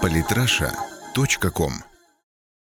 Политраша.ком 0.00 1.72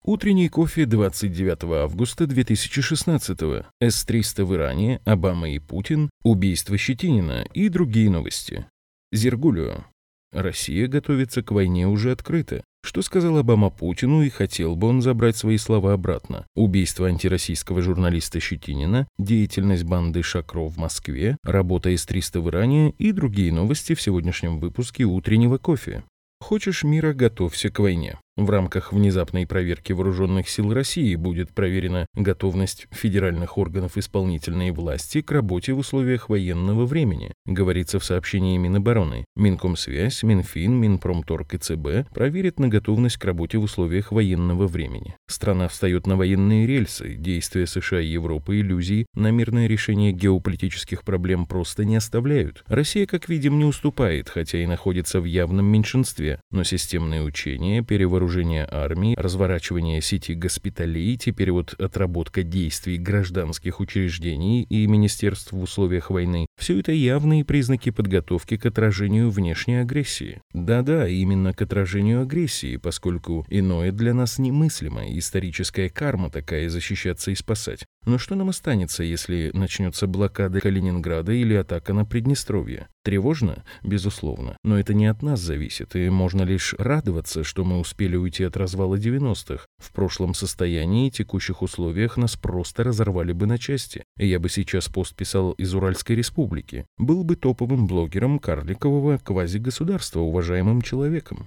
Утренний 0.05 0.49
кофе 0.49 0.87
29 0.87 1.65
августа 1.85 2.27
2016 2.27 3.39
С-300 3.81 4.45
в 4.45 4.55
Иране, 4.55 5.01
Обама 5.05 5.51
и 5.51 5.59
Путин, 5.59 6.11
убийство 6.23 6.77
Щетинина 6.79 7.45
и 7.55 7.69
другие 7.69 8.11
новости. 8.11 8.67
Зергулио. 9.13 9.85
Россия 10.33 10.89
готовится 10.89 11.43
к 11.43 11.51
войне 11.51 11.87
уже 11.87 12.13
открыто. 12.13 12.65
Что 12.83 13.03
сказал 13.03 13.37
Обама 13.39 13.71
Путину 13.71 14.23
и 14.23 14.31
хотел 14.31 14.75
бы 14.75 14.89
он 14.89 15.03
забрать 15.03 15.37
свои 15.37 15.59
слова 15.59 15.93
обратно? 15.93 16.47
Убийство 16.55 17.09
антироссийского 17.09 17.83
журналиста 17.83 18.41
Щетинина, 18.41 19.07
деятельность 19.19 19.85
банды 19.85 20.23
Шакро 20.23 20.69
в 20.69 20.79
Москве, 20.79 21.37
работа 21.45 21.91
С-300 21.91 22.41
в 22.41 22.49
Иране 22.49 22.91
и 22.99 23.13
другие 23.13 23.53
новости 23.53 23.95
в 23.95 24.01
сегодняшнем 24.01 24.59
выпуске 24.59 25.05
«Утреннего 25.05 25.59
кофе». 25.59 26.05
Хочешь 26.41 26.83
мира, 26.83 27.13
готовься 27.13 27.71
к 27.71 27.79
войне. 27.79 28.19
В 28.41 28.49
рамках 28.49 28.95
внезапной 28.95 29.47
проверки 29.47 29.93
вооруженных 29.93 30.49
сил 30.49 30.73
России 30.73 31.15
будет 31.15 31.51
проверена 31.51 32.07
готовность 32.15 32.87
федеральных 32.91 33.59
органов 33.59 33.99
исполнительной 33.99 34.71
власти 34.71 35.21
к 35.21 35.31
работе 35.31 35.75
в 35.75 35.79
условиях 35.81 36.31
военного 36.31 36.87
времени, 36.87 37.35
говорится 37.45 37.99
в 37.99 38.05
сообщении 38.05 38.57
Минобороны. 38.57 39.27
Минкомсвязь, 39.37 40.23
Минфин, 40.23 40.73
Минпромторг 40.73 41.53
и 41.53 41.59
ЦБ 41.59 42.11
проверят 42.15 42.59
на 42.59 42.69
готовность 42.69 43.19
к 43.19 43.25
работе 43.27 43.59
в 43.59 43.65
условиях 43.65 44.11
военного 44.11 44.67
времени. 44.67 45.17
Страна 45.29 45.69
встает 45.69 46.07
на 46.07 46.17
военные 46.17 46.67
рельсы, 46.67 47.17
действия 47.17 47.67
США 47.67 48.01
и 48.01 48.07
Европы 48.07 48.61
иллюзий 48.61 49.05
на 49.13 49.31
мирное 49.31 49.67
решение 49.67 50.13
геополитических 50.13 51.05
проблем 51.05 51.45
просто 51.45 51.85
не 51.85 51.97
оставляют. 51.97 52.65
Россия, 52.69 53.05
как 53.05 53.29
видим, 53.29 53.59
не 53.59 53.67
уступает, 53.67 54.31
хотя 54.31 54.63
и 54.63 54.67
находится 54.67 55.21
в 55.21 55.27
явном 55.27 55.67
меньшинстве, 55.67 56.41
но 56.51 56.65
системные 56.65 57.23
учения, 57.23 57.83
перевооружение 57.83 58.30
вооружение 58.31 58.65
армии, 58.71 59.17
разворачивание 59.17 60.01
сети 60.01 60.35
госпиталей, 60.35 61.17
теперь 61.17 61.51
вот 61.51 61.75
отработка 61.81 62.45
действий 62.45 62.97
гражданских 62.97 63.81
учреждений 63.81 64.63
и 64.63 64.87
министерств 64.87 65.51
в 65.51 65.61
условиях 65.61 66.11
войны– 66.11 66.47
все 66.57 66.79
это 66.79 66.93
явные 66.93 67.45
признаки 67.45 67.91
подготовки 67.91 68.57
к 68.57 68.67
отражению 68.67 69.31
внешней 69.31 69.81
агрессии. 69.81 70.43
Да-да, 70.53 71.09
именно 71.09 71.53
к 71.53 71.63
отражению 71.63 72.23
агрессии, 72.23 72.77
поскольку 72.77 73.45
иное 73.49 73.91
для 73.91 74.15
нас 74.15 74.39
немыслимо, 74.39 75.03
историческая 75.19 75.89
карма 75.89 76.31
такая 76.31 76.69
защищаться 76.69 77.33
и 77.33 77.35
спасать. 77.35 77.85
Но 78.07 78.17
что 78.17 78.35
нам 78.35 78.49
останется, 78.49 79.03
если 79.03 79.51
начнется 79.53 80.07
блокада 80.07 80.61
Калининграда 80.61 81.33
или 81.33 81.55
атака 81.55 81.93
на 81.93 82.07
Приднестровье? 82.07 82.89
Тревожно? 83.03 83.63
Безусловно. 83.83 84.57
Но 84.65 84.79
это 84.79 84.95
не 84.95 85.07
от 85.07 85.23
нас 85.23 85.41
зависит, 85.41 85.95
и 85.97 86.09
можно 86.09 86.43
лишь 86.43 86.75
радоваться, 86.79 87.45
что 87.45 87.65
мы 87.65 87.79
успели 87.79 88.17
уйти 88.17 88.45
от 88.45 88.57
развала 88.57 88.97
90-х. 88.97 89.67
В 89.79 89.93
прошлом 89.93 90.33
состоянии 90.35 91.09
и 91.09 91.11
текущих 91.11 91.61
условиях 91.61 92.17
нас 92.17 92.37
просто 92.37 92.85
разорвали 92.85 93.33
бы 93.33 93.47
на 93.47 93.59
части. 93.59 94.03
Я 94.17 94.39
бы 94.39 94.49
сейчас 94.49 94.89
пост 94.89 95.15
писал 95.15 95.53
из 95.53 95.75
Уральской 95.75 96.17
республики. 96.17 96.87
Был 96.97 97.23
бы 97.23 97.37
топовым 97.37 97.87
блогером 97.87 98.39
карликового 98.39 99.19
квазигосударства, 99.19 100.21
уважаемым 100.21 100.81
человеком. 100.81 101.47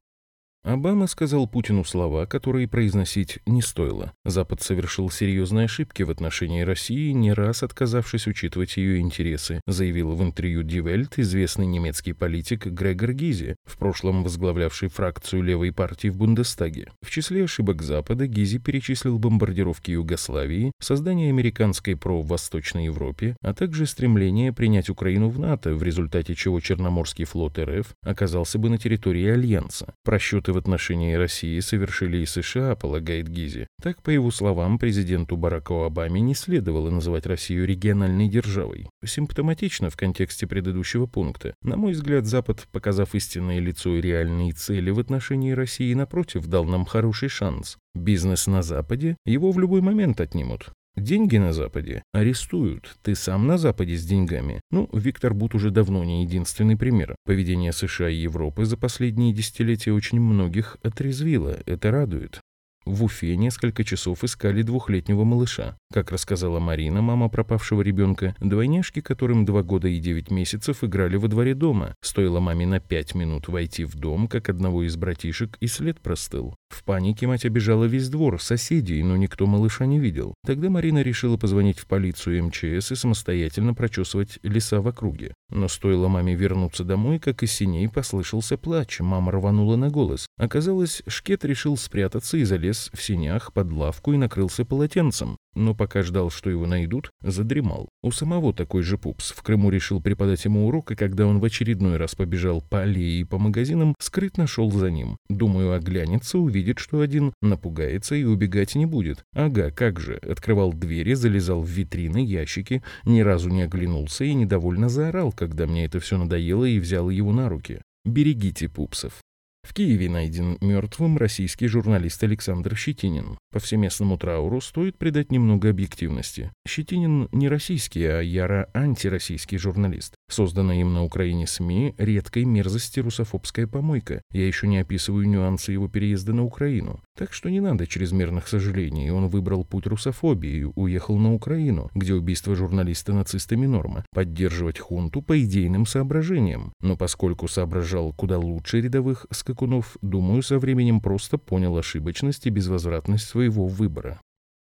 Обама 0.64 1.08
сказал 1.08 1.45
Путину 1.45 1.83
слова, 1.83 2.25
которые 2.25 2.69
произносить 2.69 3.39
не 3.45 3.61
стоило. 3.61 4.14
Запад 4.23 4.61
совершил 4.61 5.09
серьезные 5.09 5.66
ошибки 5.66 6.03
в 6.03 6.09
отношении 6.09 6.61
России, 6.61 7.11
не 7.11 7.33
раз 7.33 7.64
отказавшись 7.64 8.28
учитывать 8.28 8.78
ее 8.78 9.00
интересы, 9.00 9.59
заявил 9.67 10.16
в 10.16 10.23
интервью 10.23 10.64
Die 10.64 10.81
Welt 10.81 11.16
известный 11.17 11.66
немецкий 11.66 12.14
политик 12.14 12.66
Грегор 12.67 13.11
Гизи, 13.11 13.58
в 13.66 13.78
прошлом 13.78 14.23
возглавлявший 14.23 14.88
фракцию 14.88 15.44
левой 15.44 15.73
партии 15.73 16.08
в 16.08 16.16
Бундестаге. 16.16 16.88
В 17.02 17.11
числе 17.11 17.44
ошибок 17.44 17.81
Запада 17.81 18.25
Гизи 18.25 18.58
перечислил 18.58 19.20
бомбардировки 19.20 19.92
Югославии, 19.92 20.72
создание 20.80 21.27
американской 21.27 21.98
ПРО 21.98 22.22
в 22.22 22.27
Восточной 22.27 22.86
Европе, 22.86 23.36
а 23.42 23.54
также 23.54 23.86
стремление 23.86 24.54
принять 24.54 24.89
Украину 24.89 25.27
в 25.27 25.39
НАТО, 25.39 25.73
в 25.73 25.83
результате 25.83 26.36
чего 26.36 26.61
Черноморский 26.61 27.26
флот 27.26 27.60
РФ 27.60 27.87
оказался 28.02 28.58
бы 28.58 28.70
на 28.70 28.77
территории 28.77 29.27
Альянса. 29.27 29.93
Просчеты 30.05 30.52
в 30.53 30.58
отношении 30.58 31.15
России 31.15 31.59
совершили 31.59 32.19
и 32.19 32.25
США, 32.25 32.75
полагает 32.75 33.27
Гизи. 33.27 33.67
Так, 33.81 34.02
по 34.02 34.09
его 34.09 34.31
словам, 34.31 34.80
президенту 34.80 35.36
Бараку 35.36 35.83
Обаме 35.83 36.21
не 36.21 36.36
следовало 36.36 36.89
называть 36.89 37.25
Россию 37.25 37.67
региональной 37.67 38.30
державой. 38.30 38.87
Симптоматично 39.05 39.89
в 39.89 39.97
контексте 39.97 40.47
предыдущего 40.47 41.05
пункта. 41.05 41.53
На 41.61 41.75
мой 41.75 41.92
взгляд, 41.92 42.25
Запад, 42.25 42.67
показав 42.71 43.15
истинное 43.15 43.59
лицо 43.59 43.95
и 43.97 44.02
реальные 44.02 44.53
цели 44.53 44.89
в 44.89 44.99
отношении 44.99 45.52
России, 45.52 45.93
напротив, 45.93 46.47
дал 46.47 46.63
нам 46.65 46.86
хороший 46.86 47.30
шанс. 47.30 47.77
Бизнес 47.93 48.47
на 48.47 48.63
Западе 48.63 49.17
его 49.25 49.52
в 49.52 49.59
любой 49.59 49.81
момент 49.81 50.21
отнимут. 50.21 50.71
Деньги 50.95 51.37
на 51.37 51.54
Западе 51.54 52.04
арестуют. 52.14 52.98
Ты 53.02 53.15
сам 53.15 53.48
на 53.48 53.58
Западе 53.58 53.95
с 53.98 54.05
деньгами. 54.05 54.61
Ну, 54.70 54.87
Виктор 54.93 55.33
Бут 55.33 55.55
уже 55.55 55.71
давно 55.71 56.04
не 56.04 56.23
единственный 56.23 56.77
пример. 56.77 57.15
Поведение 57.26 57.73
США 57.73 58.09
и 58.09 58.15
Европы 58.15 58.65
за 58.65 58.77
последние 58.77 59.33
десятилетия 59.33 59.92
очень 59.92 60.21
многих 60.21 60.77
отрезвило. 60.83 61.58
Это 61.65 61.89
радует. 61.89 62.42
В 62.86 63.05
Уфе 63.05 63.37
несколько 63.37 63.83
часов 63.83 64.23
искали 64.23 64.61
двухлетнего 64.61 65.23
малыша. 65.23 65.77
Как 65.93 66.11
рассказала 66.11 66.59
Марина, 66.59 67.02
мама 67.02 67.30
пропавшего 67.30 67.81
ребенка, 67.81 68.36
двойняшки, 68.39 68.99
которым 68.99 69.45
два 69.45 69.64
года 69.64 69.87
и 69.87 69.99
девять 69.99 70.31
месяцев, 70.31 70.83
играли 70.83 71.15
во 71.15 71.30
дворе 71.30 71.55
дома. 71.55 71.95
Стоило 72.02 72.42
маме 72.42 72.67
на 72.67 72.81
пять 72.81 73.15
минут 73.15 73.48
войти 73.48 73.86
в 73.86 73.95
дом, 73.95 74.27
как 74.27 74.49
одного 74.49 74.83
из 74.83 74.98
братишек 74.98 75.58
и 75.61 75.67
след 75.67 76.02
простыл. 76.02 76.55
В 76.73 76.84
панике 76.84 77.28
мать 77.28 77.45
обижала 77.45 77.86
весь 77.86 78.10
двор, 78.10 78.42
соседей, 78.42 79.04
но 79.04 79.16
никто 79.16 79.45
малыша 79.45 79.86
не 79.86 80.00
видел. 80.00 80.34
Тогда 80.44 80.72
Марина 80.72 81.04
решила 81.04 81.38
позвонить 81.38 81.78
в 81.78 81.86
полицию 81.86 82.39
и 82.39 82.42
МЧС 82.42 82.92
и 82.92 82.95
самостоятельно 82.95 83.76
прочесывать 83.76 84.39
леса 84.42 84.82
в 84.82 84.88
округе. 84.88 85.36
Но 85.52 85.67
стоило 85.67 86.08
маме 86.08 86.34
вернуться 86.34 86.84
домой, 86.84 87.20
как 87.20 87.44
из 87.44 87.52
синей 87.52 87.88
послышался 87.88 88.58
плач. 88.58 89.00
Мама 89.02 89.32
рванула 89.32 89.76
на 89.76 89.89
голос. 89.89 90.26
Оказалось, 90.38 91.04
Шкет 91.08 91.45
решил 91.45 91.78
спрятаться 91.78 92.38
и 92.38 92.44
залез 92.44 92.90
в 92.92 93.02
синях 93.04 93.54
под 93.54 93.72
лавку 93.72 94.14
и 94.14 94.17
накрылся 94.17 94.66
полотенцем 94.66 95.38
но 95.55 95.76
пока 95.76 96.04
ждал, 96.04 96.30
что 96.30 96.50
его 96.50 96.66
найдут, 96.66 97.11
задремал. 97.22 97.90
У 98.02 98.11
самого 98.11 98.54
такой 98.54 98.84
же 98.84 98.98
пупс 98.98 99.32
в 99.32 99.42
Крыму 99.44 99.70
решил 99.70 100.02
преподать 100.02 100.45
ему 100.45 100.67
урок, 100.67 100.92
и 100.92 100.95
когда 100.95 101.28
он 101.28 101.40
в 101.40 101.45
очередной 101.45 101.98
раз 101.98 102.16
побежал 102.16 102.61
по 102.61 102.82
аллее 102.82 103.22
и 103.22 103.23
по 103.23 103.38
магазинам, 103.38 103.95
скрытно 104.00 104.48
шел 104.48 104.72
за 104.72 104.90
ним. 104.90 105.17
Думаю, 105.30 105.73
оглянется, 105.73 106.38
увидит, 106.38 106.62
что 106.79 107.01
один, 107.01 107.33
напугается 107.41 108.15
и 108.15 108.23
убегать 108.23 108.75
не 108.75 108.85
будет. 108.85 109.25
Ага, 109.33 109.71
как 109.71 109.99
же. 109.99 110.15
Открывал 110.15 110.73
двери, 110.73 111.13
залезал 111.13 111.61
в 111.61 111.69
витрины, 111.69 112.23
ящики, 112.23 112.81
ни 113.05 113.21
разу 113.21 113.49
не 113.49 113.63
оглянулся 113.63 114.23
и 114.23 114.33
недовольно 114.33 114.89
заорал, 114.89 115.31
когда 115.31 115.67
мне 115.67 115.85
это 115.85 115.99
все 115.99 116.17
надоело 116.17 116.65
и 116.65 116.79
взял 116.79 117.09
его 117.09 117.31
на 117.31 117.49
руки. 117.49 117.81
Берегите 118.05 118.69
пупсов. 118.69 119.21
В 119.63 119.73
Киеве 119.73 120.09
найден 120.09 120.57
мертвым 120.59 121.17
российский 121.17 121.67
журналист 121.67 122.21
Александр 122.23 122.75
Щетинин. 122.75 123.37
Повсеместному 123.53 124.17
трауру 124.17 124.61
стоит 124.61 124.97
придать 124.97 125.31
немного 125.31 125.69
объективности. 125.69 126.52
Щетинин 126.67 127.30
не 127.31 127.47
российский, 127.47 128.03
а 128.03 128.19
яро 128.19 128.68
антироссийский 128.74 129.59
журналист. 129.59 130.15
Созданная 130.27 130.81
им 130.81 130.95
на 130.95 131.03
Украине 131.03 131.45
СМИ 131.45 131.94
редкой 132.00 132.45
мерзости 132.45 133.00
русофобская 133.00 133.68
помойка. 133.68 134.24
Я 134.31 134.47
еще 134.47 134.68
не 134.68 134.80
описываю 134.80 135.30
нюансы 135.30 135.71
его 135.71 135.88
переезда 135.88 136.33
на 136.33 136.44
Украину. 136.44 137.00
Так 137.15 137.31
что 137.31 137.51
не 137.51 137.59
надо 137.59 137.86
чрезмерных 137.86 138.47
сожалений. 138.47 139.12
Он 139.12 139.27
выбрал 139.27 139.65
путь 139.65 139.86
русофобии 139.86 140.62
и 140.62 140.63
уехал 140.63 141.19
на 141.19 141.36
Украину, 141.36 141.92
где 141.94 142.15
убийство 142.15 142.56
журналиста 142.56 143.13
нацистами 143.13 143.68
норма. 143.68 144.03
Поддерживать 144.15 144.80
хунту 144.80 145.21
по 145.21 145.39
идейным 145.39 145.86
соображениям. 145.86 146.74
Но 146.81 146.97
поскольку 146.97 147.47
соображал 147.47 148.13
куда 148.13 148.39
лучше 148.39 148.81
рядовых 148.81 149.27
скакунов, 149.30 149.95
думаю, 150.01 150.42
со 150.42 150.57
временем 150.57 151.01
просто 151.01 151.38
понял 151.38 151.78
ошибочность 151.78 152.48
и 152.48 152.50
безвозвратность 152.50 153.28
своего 153.28 153.43
выбора. 153.50 154.19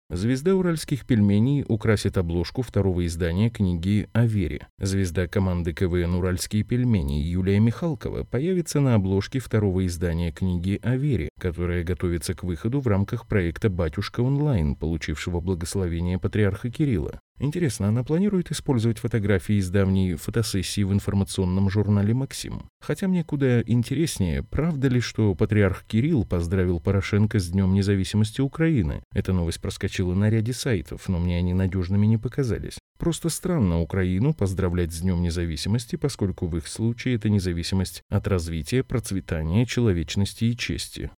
Звезда 0.09 0.55
уральских 0.55 1.05
пельменей 1.05 1.65
украсит 1.67 2.17
обложку 2.17 2.61
второго 2.61 3.05
издания 3.05 3.49
книги 3.49 4.07
о 4.13 4.25
вере. 4.25 4.69
Звезда 4.79 5.27
команды 5.27 5.73
КВН 5.73 6.15
«Уральские 6.15 6.63
пельмени» 6.63 7.21
Юлия 7.21 7.59
Михалкова 7.59 8.23
появится 8.23 8.79
на 8.79 8.95
обложке 8.95 9.39
второго 9.39 9.85
издания 9.85 10.31
книги 10.31 10.79
о 10.81 10.95
вере, 10.95 11.27
которая 11.37 11.83
готовится 11.83 12.33
к 12.35 12.43
выходу 12.43 12.79
в 12.79 12.87
рамках 12.87 13.27
проекта 13.27 13.69
«Батюшка 13.69 14.21
онлайн», 14.21 14.75
получившего 14.75 15.41
благословение 15.41 16.19
патриарха 16.19 16.71
Кирилла. 16.71 17.19
Интересно, 17.39 17.89
она 17.89 18.03
планирует 18.03 18.51
использовать 18.51 18.97
фотографии 18.97 19.55
из 19.55 19.69
давней 19.69 20.15
фотосессии 20.15 20.81
в 20.81 20.91
информационном 20.91 21.69
журнале 21.69 22.13
«Максим». 22.15 22.63
Хотя 22.81 23.07
мне 23.07 23.23
куда 23.23 23.61
интереснее, 23.61 24.41
правда 24.41 24.87
ли, 24.87 24.99
что 24.99 25.35
патриарх 25.35 25.83
Кирилл 25.85 26.25
поздравил 26.25 26.79
Порошенко 26.79 27.39
с 27.39 27.49
Днем 27.49 27.73
независимости 27.73 28.41
Украины? 28.41 29.03
Эта 29.13 29.33
новость 29.33 29.61
проскочила 29.61 30.15
на 30.15 30.31
ряде 30.31 30.53
сайтов, 30.53 31.07
но 31.09 31.19
мне 31.19 31.37
они 31.37 31.53
надежными 31.53 32.07
не 32.07 32.17
показались. 32.17 32.79
Просто 32.97 33.29
странно 33.29 33.81
Украину 33.81 34.33
поздравлять 34.33 34.91
с 34.91 35.01
Днем 35.01 35.21
независимости, 35.21 35.95
поскольку 35.95 36.47
в 36.47 36.57
их 36.57 36.67
случае 36.67 37.15
это 37.15 37.29
независимость 37.29 38.01
от 38.09 38.27
развития, 38.27 38.83
процветания, 38.83 39.67
человечности 39.67 40.45
и 40.45 40.57
чести. 40.57 41.11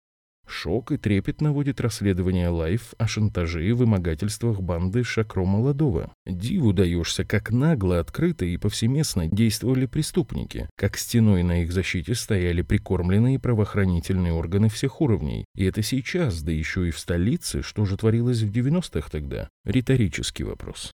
Шок 0.48 0.94
и 0.94 0.98
трепет 0.98 1.42
наводит 1.42 1.82
расследование 1.82 2.48
Лайф 2.48 2.94
о 2.98 3.06
шантаже 3.06 3.68
и 3.68 3.74
вымогательствах 3.74 4.62
банды 4.62 5.04
Шакро 5.04 5.46
Молодого. 5.46 6.14
Диву 6.26 6.72
даешься, 6.72 7.26
как 7.26 7.52
нагло, 7.52 8.00
открыто 8.00 8.46
и 8.46 8.56
повсеместно 8.58 9.28
действовали 9.28 9.86
преступники, 9.86 10.70
как 10.78 10.98
стеной 10.98 11.44
на 11.44 11.64
их 11.64 11.74
защите 11.74 12.16
стояли 12.16 12.62
прикормленные 12.62 13.40
правоохранительные 13.40 14.32
органы 14.32 14.70
всех 14.70 15.02
уровней. 15.02 15.46
И 15.54 15.66
это 15.66 15.84
сейчас, 15.84 16.42
да 16.42 16.52
еще 16.52 16.88
и 16.88 16.92
в 16.92 17.00
столице, 17.00 17.62
что 17.62 17.86
же 17.86 17.98
творилось 17.98 18.42
в 18.42 18.50
90-х 18.50 19.10
тогда? 19.12 19.50
Риторический 19.66 20.44
вопрос. 20.44 20.92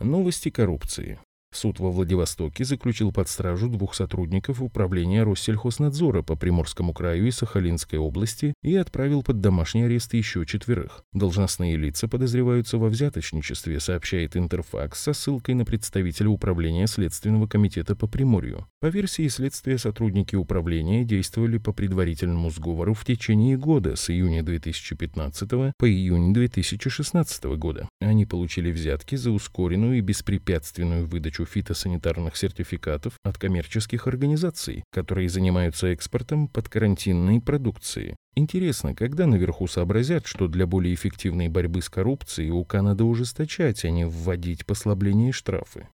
Новости 0.00 0.50
коррупции. 0.50 1.18
Суд 1.52 1.80
во 1.80 1.90
Владивостоке 1.90 2.64
заключил 2.64 3.12
под 3.12 3.28
стражу 3.28 3.68
двух 3.68 3.94
сотрудников 3.94 4.62
управления 4.62 5.22
Россельхознадзора 5.22 6.22
по 6.22 6.34
Приморскому 6.34 6.94
краю 6.94 7.26
и 7.26 7.30
Сахалинской 7.30 7.98
области 7.98 8.54
и 8.62 8.74
отправил 8.74 9.22
под 9.22 9.40
домашний 9.40 9.82
арест 9.82 10.14
еще 10.14 10.46
четверых. 10.46 11.04
Должностные 11.12 11.76
лица 11.76 12.08
подозреваются 12.08 12.78
во 12.78 12.88
взяточничестве, 12.88 13.80
сообщает 13.80 14.34
Интерфакс 14.34 14.98
со 14.98 15.12
ссылкой 15.12 15.54
на 15.54 15.66
представителя 15.66 16.30
управления 16.30 16.86
Следственного 16.86 17.46
комитета 17.46 17.94
по 17.94 18.06
Приморью. 18.06 18.66
По 18.80 18.86
версии 18.86 19.28
следствия, 19.28 19.76
сотрудники 19.76 20.34
управления 20.34 21.04
действовали 21.04 21.58
по 21.58 21.72
предварительному 21.74 22.50
сговору 22.50 22.94
в 22.94 23.04
течение 23.04 23.58
года 23.58 23.94
с 23.96 24.08
июня 24.08 24.42
2015 24.42 25.74
по 25.76 25.88
июнь 25.88 26.32
2016 26.32 27.44
года. 27.58 27.88
Они 28.00 28.24
получили 28.24 28.72
взятки 28.72 29.16
за 29.16 29.30
ускоренную 29.30 29.98
и 29.98 30.00
беспрепятственную 30.00 31.06
выдачу 31.06 31.41
выдачу 31.42 31.46
фитосанитарных 31.46 32.36
сертификатов 32.36 33.14
от 33.24 33.38
коммерческих 33.38 34.06
организаций, 34.06 34.84
которые 34.92 35.28
занимаются 35.28 35.88
экспортом 35.88 36.48
подкарантинной 36.48 37.40
продукции. 37.40 38.16
Интересно, 38.34 38.94
когда 38.94 39.26
наверху 39.26 39.66
сообразят, 39.66 40.26
что 40.26 40.48
для 40.48 40.66
более 40.66 40.94
эффективной 40.94 41.48
борьбы 41.48 41.82
с 41.82 41.88
коррупцией 41.88 42.50
УК 42.50 42.82
надо 42.82 43.04
ужесточать, 43.04 43.84
а 43.84 43.90
не 43.90 44.06
вводить 44.06 44.64
послабления 44.64 45.28
и 45.28 45.32
штрафы. 45.32 45.88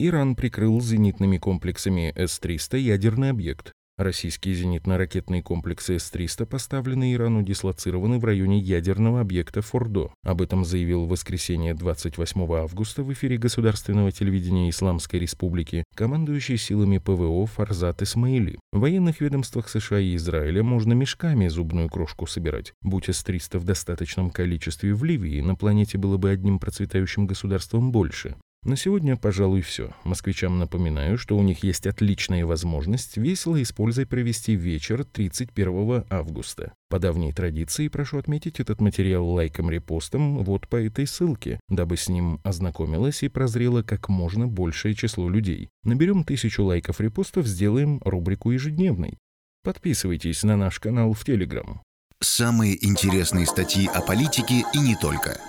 Иран 0.00 0.36
прикрыл 0.36 0.80
зенитными 0.80 1.38
комплексами 1.38 2.12
С-300 2.14 2.78
ядерный 2.78 3.30
объект. 3.30 3.72
Российские 3.98 4.54
зенитно-ракетные 4.54 5.42
комплексы 5.42 5.98
С-300, 5.98 6.46
поставленные 6.46 7.14
Ирану, 7.14 7.42
дислоцированы 7.42 8.20
в 8.20 8.24
районе 8.24 8.60
ядерного 8.60 9.20
объекта 9.20 9.60
Фордо. 9.60 10.12
Об 10.22 10.40
этом 10.40 10.64
заявил 10.64 11.04
в 11.04 11.08
воскресенье 11.08 11.74
28 11.74 12.40
августа 12.54 13.02
в 13.02 13.12
эфире 13.12 13.38
государственного 13.38 14.12
телевидения 14.12 14.70
Исламской 14.70 15.18
Республики 15.18 15.82
командующий 15.96 16.58
силами 16.58 16.98
ПВО 16.98 17.44
Фарзат 17.46 18.00
Исмаили. 18.02 18.60
В 18.72 18.78
военных 18.78 19.20
ведомствах 19.20 19.68
США 19.68 19.98
и 19.98 20.14
Израиля 20.14 20.62
можно 20.62 20.92
мешками 20.92 21.48
зубную 21.48 21.88
крошку 21.88 22.28
собирать. 22.28 22.74
Будь 22.82 23.08
С-300 23.08 23.58
в 23.58 23.64
достаточном 23.64 24.30
количестве 24.30 24.94
в 24.94 25.02
Ливии, 25.02 25.40
на 25.40 25.56
планете 25.56 25.98
было 25.98 26.18
бы 26.18 26.30
одним 26.30 26.60
процветающим 26.60 27.26
государством 27.26 27.90
больше. 27.90 28.36
На 28.68 28.76
сегодня, 28.76 29.16
пожалуй, 29.16 29.62
все. 29.62 29.94
Москвичам 30.04 30.58
напоминаю, 30.58 31.16
что 31.16 31.38
у 31.38 31.42
них 31.42 31.62
есть 31.64 31.86
отличная 31.86 32.44
возможность 32.44 33.16
весело 33.16 33.62
используя 33.62 34.04
провести 34.04 34.56
вечер 34.56 35.06
31 35.06 36.04
августа. 36.10 36.74
По 36.90 36.98
давней 36.98 37.32
традиции 37.32 37.88
прошу 37.88 38.18
отметить 38.18 38.60
этот 38.60 38.82
материал 38.82 39.26
лайком-репостом 39.26 40.44
вот 40.44 40.68
по 40.68 40.76
этой 40.76 41.06
ссылке, 41.06 41.60
дабы 41.70 41.96
с 41.96 42.10
ним 42.10 42.40
ознакомилось 42.44 43.22
и 43.22 43.28
прозрело 43.28 43.82
как 43.82 44.10
можно 44.10 44.46
большее 44.46 44.94
число 44.94 45.30
людей. 45.30 45.70
Наберем 45.84 46.22
тысячу 46.22 46.62
лайков-репостов, 46.62 47.46
сделаем 47.46 48.02
рубрику 48.04 48.50
ежедневной. 48.50 49.16
Подписывайтесь 49.64 50.42
на 50.42 50.58
наш 50.58 50.78
канал 50.78 51.14
в 51.14 51.24
Телеграм. 51.24 51.80
Самые 52.20 52.84
интересные 52.84 53.46
статьи 53.46 53.86
о 53.86 54.02
политике 54.02 54.62
и 54.74 54.78
не 54.78 54.94
только– 54.94 55.40